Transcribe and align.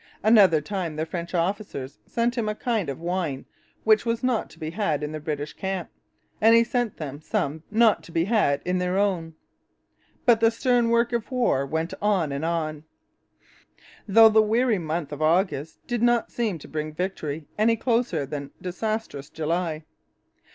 Another 0.23 0.61
time 0.61 0.95
the 0.95 1.05
French 1.05 1.35
officers 1.35 1.99
sent 2.07 2.35
him 2.35 2.49
a 2.49 2.55
kind 2.55 2.89
of 2.89 2.99
wine 2.99 3.45
which 3.83 4.03
was 4.03 4.23
not 4.23 4.49
to 4.49 4.57
be 4.57 4.71
had 4.71 5.03
in 5.03 5.11
the 5.11 5.19
British 5.19 5.53
camp, 5.53 5.89
and 6.41 6.55
he 6.55 6.63
sent 6.63 6.97
them 6.97 7.21
some 7.21 7.61
not 7.69 8.01
to 8.01 8.11
be 8.11 8.23
had 8.25 8.63
in 8.65 8.79
their 8.79 8.97
own. 8.97 9.35
But 10.25 10.39
the 10.39 10.49
stern 10.49 10.89
work 10.89 11.13
of 11.13 11.29
war 11.29 11.67
went 11.67 11.93
on 12.01 12.31
and 12.31 12.43
on, 12.43 12.83
though 14.07 14.29
the 14.29 14.41
weary 14.41 14.79
month 14.79 15.11
of 15.11 15.21
August 15.21 15.85
did 15.85 16.01
not 16.01 16.31
seem 16.31 16.57
to 16.57 16.67
bring 16.67 16.95
victory 16.95 17.45
any 17.55 17.75
closer 17.77 18.25
than 18.25 18.49
disastrous 18.59 19.29
July. 19.29 19.83